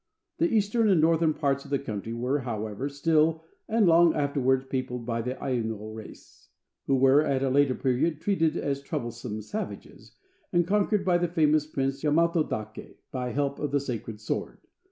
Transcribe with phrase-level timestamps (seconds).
[0.39, 5.05] The eastern and northern parts of the country were, however, still, and long afterwards, peopled
[5.05, 6.49] by the Aino race,
[6.87, 10.15] who were at a later period treated as troublesome savages,
[10.51, 14.61] and conquered by a famous prince, Yamato Dake, by help of the sacred sword.